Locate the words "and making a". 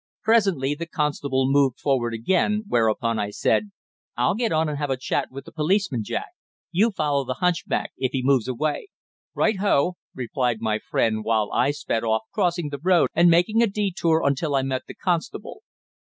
13.13-13.67